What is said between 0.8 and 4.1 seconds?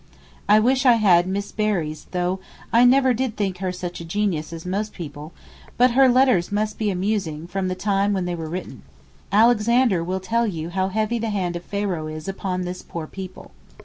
I had Miss Berry's though I never did think her such a